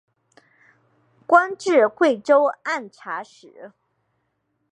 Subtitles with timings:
[1.27, 3.71] 官至贵州按察使。